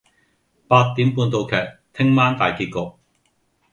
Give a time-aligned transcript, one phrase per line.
[0.67, 2.95] 八點半嗰套劇聽晚大結局